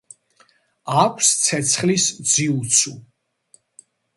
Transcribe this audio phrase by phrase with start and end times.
[1.01, 2.99] აქვს ცეცხლის ძიუცუ.